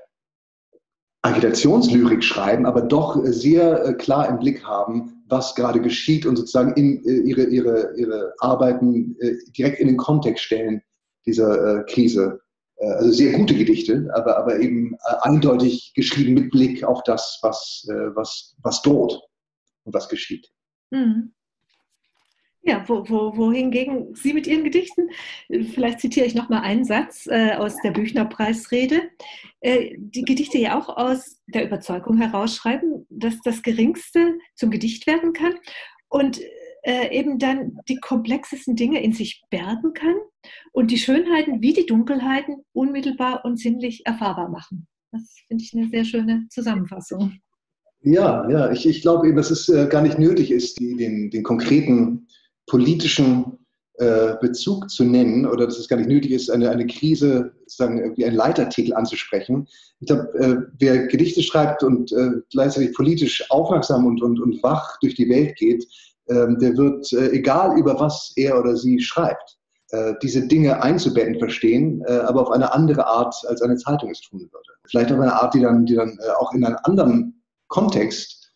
[1.22, 7.02] Agitationslyrik schreiben, aber doch sehr klar im Blick haben, was gerade geschieht und sozusagen in,
[7.26, 9.16] ihre, ihre, ihre Arbeiten
[9.56, 10.82] direkt in den Kontext stellen
[11.24, 12.41] dieser Krise
[12.86, 17.86] also sehr gute Gedichte, aber, aber eben äh, eindeutig geschrieben mit Blick auf das, was,
[17.88, 19.20] äh, was, was droht
[19.84, 20.48] und was geschieht.
[20.90, 21.32] Mhm.
[22.64, 25.08] Ja, wo, wo, wohingegen Sie mit Ihren Gedichten,
[25.74, 29.02] vielleicht zitiere ich nochmal einen Satz äh, aus der Büchnerpreisrede,
[29.60, 35.32] äh, die Gedichte ja auch aus der Überzeugung herausschreiben, dass das Geringste zum Gedicht werden
[35.32, 35.54] kann
[36.08, 36.40] und
[36.82, 40.14] äh, eben dann die komplexesten Dinge in sich bergen kann
[40.72, 44.86] und die Schönheiten wie die Dunkelheiten unmittelbar und sinnlich erfahrbar machen.
[45.12, 47.34] Das finde ich eine sehr schöne Zusammenfassung.
[48.02, 51.30] Ja, ja, ich, ich glaube eben, dass es äh, gar nicht nötig ist, die, den,
[51.30, 52.26] den konkreten
[52.66, 53.58] politischen
[53.98, 58.16] äh, Bezug zu nennen oder dass es gar nicht nötig ist, eine, eine Krise sozusagen
[58.16, 59.68] wie einen Leitertitel anzusprechen.
[60.00, 64.98] Ich glaube, äh, wer Gedichte schreibt und äh, gleichzeitig politisch aufmerksam und, und, und wach
[65.00, 65.86] durch die Welt geht,
[66.28, 69.58] der wird, äh, egal über was er oder sie schreibt,
[69.90, 74.20] äh, diese Dinge einzubetten verstehen, äh, aber auf eine andere Art, als eine Zeitung es
[74.20, 74.68] tun würde.
[74.86, 78.52] Vielleicht auf eine Art, die dann, die dann auch in einem anderen Kontext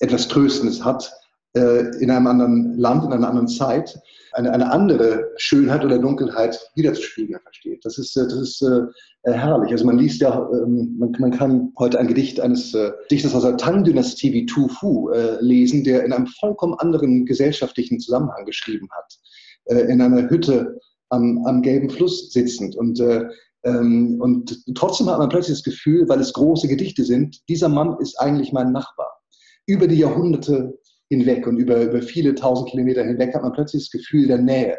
[0.00, 1.12] etwas Tröstendes hat,
[1.54, 4.00] in einem anderen Land, in einer anderen Zeit,
[4.34, 7.84] eine, eine andere Schönheit oder Dunkelheit wiederzuspiegeln versteht.
[7.84, 9.72] Das ist, das ist äh, herrlich.
[9.72, 13.42] Also man liest ja, ähm, man, man, kann heute ein Gedicht eines äh, Dichters aus
[13.42, 18.88] der Tang-Dynastie wie Tu Fu äh, lesen, der in einem vollkommen anderen gesellschaftlichen Zusammenhang geschrieben
[18.96, 19.18] hat.
[19.66, 20.78] Äh, in einer Hütte
[21.10, 22.74] am, am gelben Fluss sitzend.
[22.74, 23.26] Und, äh,
[23.64, 27.96] ähm, und trotzdem hat man plötzlich das Gefühl, weil es große Gedichte sind, dieser Mann
[28.00, 29.20] ist eigentlich mein Nachbar.
[29.66, 30.78] Über die Jahrhunderte
[31.12, 34.78] hinweg und über, über viele tausend Kilometer hinweg hat man plötzlich das Gefühl der Nähe.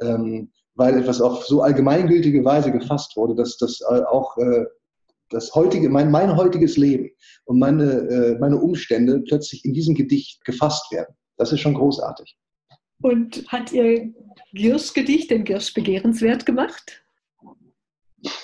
[0.00, 4.64] Ähm, weil etwas auf so allgemeingültige Weise gefasst wurde, dass das äh, auch äh,
[5.30, 7.10] das heutige, mein, mein heutiges Leben
[7.44, 11.14] und meine, äh, meine Umstände plötzlich in diesem Gedicht gefasst werden.
[11.36, 12.36] Das ist schon großartig.
[13.02, 14.12] Und hat Ihr
[14.52, 17.04] Girsch-Gedicht den Girsch begehrenswert gemacht?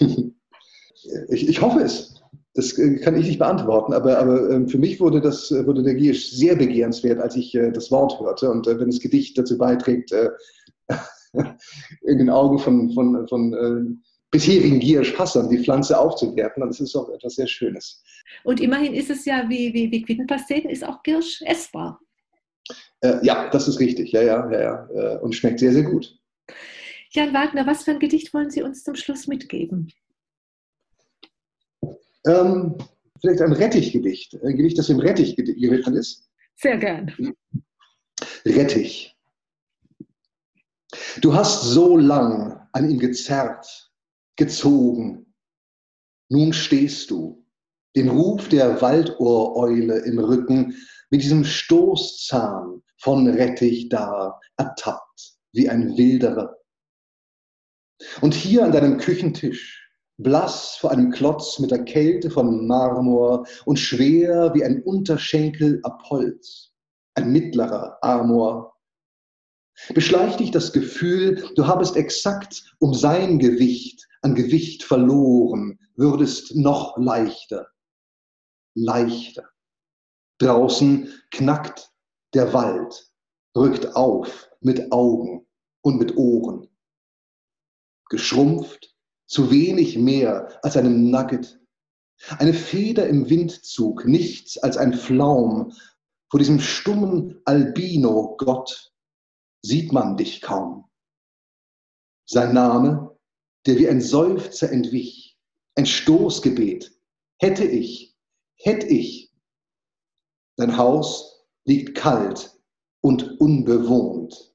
[1.29, 2.14] ich, ich hoffe es.
[2.55, 5.95] Das äh, kann ich nicht beantworten, aber, aber ähm, für mich wurde, das, wurde der
[5.95, 8.51] Giersch sehr begehrenswert, als ich äh, das Wort hörte.
[8.51, 10.13] Und äh, wenn das Gedicht dazu beiträgt,
[11.33, 17.09] in den Augen von, von, von bisherigen Giersch-Hassern die Pflanze aufzuwerten, dann ist es auch
[17.09, 18.03] etwas sehr Schönes.
[18.45, 22.01] Und immerhin ist es ja, wie, wie, wie Quittenpasteten, ist auch Giersch essbar.
[23.01, 24.13] Äh, ja, das ist richtig.
[24.13, 25.19] Ja, ja, ja, ja.
[25.19, 26.17] Und schmeckt sehr, sehr gut.
[27.11, 29.93] Jan Wagner, was für ein Gedicht wollen Sie uns zum Schluss mitgeben?
[32.27, 32.77] Ähm,
[33.21, 34.43] vielleicht ein Rettichgedicht.
[34.43, 36.29] Ein Gedicht, das im Rettich gewidmet ist.
[36.57, 37.35] Sehr gern.
[38.45, 39.17] Rettich.
[41.21, 43.91] Du hast so lang an ihm gezerrt,
[44.37, 45.35] gezogen.
[46.29, 47.45] Nun stehst du,
[47.97, 50.77] den Ruf der Waldohreule im Rücken,
[51.11, 56.57] mit diesem Stoßzahn von Rettich da, ertappt wie ein Wilderer.
[58.21, 59.84] Und hier an deinem Küchentisch
[60.17, 66.03] blass vor einem Klotz mit der Kälte von Marmor und schwer wie ein Unterschenkel ab
[66.09, 66.73] Holz,
[67.15, 68.77] ein mittlerer Amor.
[69.93, 76.97] Beschleicht dich das Gefühl, du habest exakt um sein Gewicht an Gewicht verloren, würdest noch
[76.97, 77.67] leichter,
[78.75, 79.51] leichter.
[80.39, 81.91] Draußen knackt
[82.35, 83.13] der Wald,
[83.57, 85.47] rückt auf mit Augen
[85.83, 86.69] und mit Ohren.
[88.09, 88.94] Geschrumpft,
[89.27, 91.61] zu wenig mehr als einem Nugget.
[92.39, 95.73] Eine Feder im Windzug, nichts als ein Flaum.
[96.31, 98.93] Vor diesem stummen Albino-Gott
[99.63, 100.89] sieht man dich kaum.
[102.27, 103.19] Sein Name,
[103.67, 105.39] der wie ein Seufzer entwich,
[105.75, 106.93] ein Stoßgebet.
[107.39, 108.17] Hätte ich,
[108.57, 109.33] hätte ich.
[110.57, 112.59] Dein Haus liegt kalt
[113.01, 114.55] und unbewohnt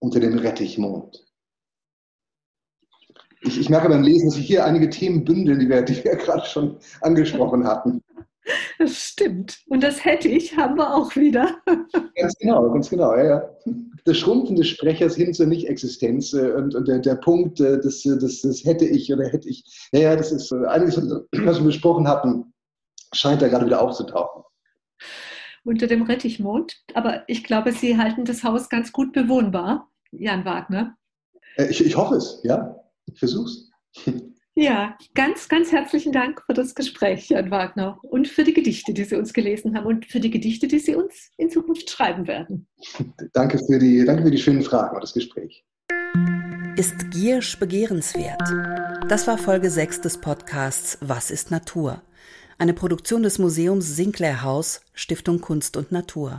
[0.00, 1.27] unter dem Rettichmond.
[3.42, 6.16] Ich, ich merke beim Lesen, dass sich hier einige Themen bündeln, die wir, die wir
[6.16, 8.02] gerade schon angesprochen hatten.
[8.78, 9.58] Das stimmt.
[9.68, 11.58] Und das hätte ich, haben wir auch wieder.
[12.16, 13.50] Ganz genau, ganz genau, ja, ja.
[14.04, 18.02] Das Schrumpfen des Sprechers hin zur Nicht-Existenz äh, und, und der, der Punkt, äh, das,
[18.02, 21.66] das, das hätte ich oder hätte ich, ja, ja, das ist äh, einiges, was wir
[21.66, 22.52] besprochen hatten,
[23.12, 24.42] scheint da gerade wieder aufzutauchen.
[25.64, 26.82] Unter dem Rettichmond.
[26.94, 30.96] Aber ich glaube, Sie halten das Haus ganz gut bewohnbar, Jan Wagner.
[31.68, 32.76] Ich, ich hoffe es, ja.
[33.18, 33.70] Versuch's.
[34.60, 39.04] Ja, ganz, ganz herzlichen Dank für das Gespräch, Jan Wagner, und für die Gedichte, die
[39.04, 42.66] Sie uns gelesen haben und für die Gedichte, die Sie uns in Zukunft schreiben werden.
[43.32, 45.64] Danke für die, danke für die schönen Fragen und das Gespräch.
[46.76, 48.42] Ist Giersch begehrenswert?
[49.08, 52.02] Das war Folge 6 des Podcasts Was ist Natur?
[52.58, 56.36] Eine Produktion des Museums Sinclair House, Stiftung Kunst und Natur.